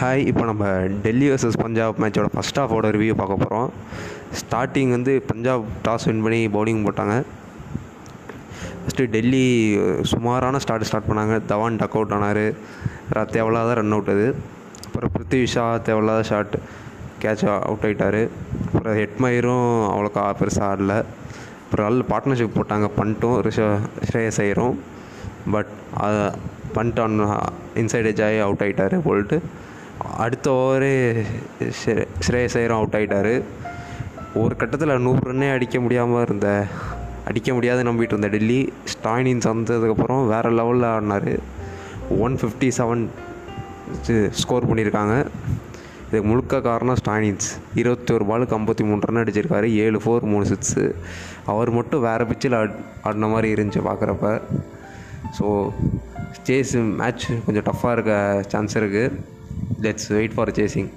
Hi 0.00 0.22
இப்போ 0.28 0.42
நம்ம 0.48 0.66
Delhi 1.04 1.26
versus 1.30 1.56
Punjab 1.62 1.98
மேட்சோட 2.02 2.28
ஃபஸ்ட் 2.34 2.58
ஹாஃபோட 2.60 2.90
ரிவ்யூ 2.94 3.14
பார்க்க 3.18 3.34
போகிறோம் 3.40 3.70
ஸ்டார்டிங் 4.40 4.92
வந்து 4.94 5.14
பஞ்சாப் 5.30 5.64
டாஸ் 5.86 6.06
வின் 6.08 6.22
பண்ணி 6.26 6.38
பவுலிங் 6.54 6.80
போட்டாங்க. 6.86 7.16
ஃபஸ்ட்டு 8.84 9.06
டெல்லி 9.16 9.42
சுமாரான 10.12 10.62
ஸ்டார்ட் 10.64 10.86
ஸ்டார்ட் 10.90 11.08
பண்ணாங்க. 11.10 11.36
தவான் 11.50 11.76
டக் 11.82 11.96
அவுட் 11.98 12.14
ஆனார். 12.18 12.42
தேவையில்லாத 13.34 13.76
ரன் 13.80 13.94
அவுட் 13.96 14.10
அது. 14.14 14.26
அப்புறம் 14.86 15.12
பிருத்திவி 15.16 15.44
ஷா 15.54 15.66
தேவையில்லாத 15.88 16.22
ஷாட் 16.30 16.56
கேட்ச் 17.24 17.46
அவுட் 17.68 17.86
ஆகிட்டார் 17.88 18.20
அப்புறம் 18.66 18.98
ஹெட்மயரும் 19.02 19.70
அவ்வளோக்கா 19.92 20.26
பெருசாக 20.42 20.72
ஆடல. 20.72 20.96
அப்புறம் 21.64 21.88
நல்ல 21.88 22.10
பார்ட்னர்ஷிப் 22.12 22.58
போட்டாங்க 22.58 22.90
பண்ட்டும் 23.00 23.38
ரிஷ 23.48 23.70
Shreyas 24.10 24.42
ஐயரும். 24.46 24.78
But 25.56 25.74
Pant 26.78 27.00
on 27.06 27.18
inside 27.82 28.10
edge 28.12 28.24
ஆகி 28.28 28.40
அவுட் 28.48 28.64
ஆகிட்டார் 28.66 28.96
போல்ட்டு 29.08 29.38
அடுத்த 30.04 30.50
ஓவரே 30.50 31.24
ஸ்ரேயஸ் 32.28 32.56
ஐயரும் 32.56 32.76
அவுட் 32.76 32.94
ஆகிட்டார் 32.94 33.42
ஒரு 34.34 34.56
கட்டத்தில் 34.56 34.98
நூறு 34.98 35.32
ரன்னே 35.32 35.52
அடிக்க 35.52 35.80
முடியாமல் 35.80 36.22
இருந்த 36.22 36.66
அடிக்க 37.24 37.54
முடியாது 37.54 37.82
நம்பிட்டு 37.82 38.08
இருந்த 38.08 38.28
டெல்லி 38.28 38.72
ஸ்டாயினின்ஸ் 38.94 39.48
வந்ததுக்கப்புறம் 39.48 40.26
வேறு 40.26 40.50
லெவலில் 40.50 40.86
ஆடினார். 40.90 41.38
ஒன் 42.18 42.36
ஃபிஃப்டி 42.36 42.70
செவன் 42.76 43.08
ஸ்கோர் 44.30 44.68
பண்ணியிருக்காங்க 44.68 45.26
இதுக்கு 46.06 46.28
முழுக்க 46.28 46.60
காரணம் 46.60 46.96
ஸ்டாயினின்ஸ் 47.04 47.60
இருபத்தி 47.74 48.14
ஒரு 48.14 48.24
பாலுக்கு 48.24 48.58
ஐம்பத்தி 48.58 48.84
மூணு 48.84 49.00
ரன் 49.00 49.24
அடிச்சிருக்காரு 49.24 49.74
ஏழு 49.74 50.00
ஃபோர் 50.04 50.20
மூணு 50.20 50.46
சிக்ஸு 50.46 50.94
அவர் 51.44 51.70
மட்டும் 51.70 52.00
வேறு 52.00 52.24
பிச்சில் 52.24 52.56
ஆட் 52.56 52.76
ஆடின 53.02 53.28
மாதிரி 53.28 53.54
இருந்துச்சு 53.54 53.78
பார்க்குறப்ப 53.84 54.40
ஸோ 55.38 55.70
சேஸ் 56.46 56.96
மேட்ச் 56.96 57.26
கொஞ்சம் 57.46 57.64
டஃப்பாக 57.64 57.92
இருக்க 57.92 58.44
சான்ஸ் 58.48 58.78
இருக்குது 58.78 59.22
let's 59.80 60.08
wait 60.10 60.32
for 60.32 60.46
chasing 60.52 60.90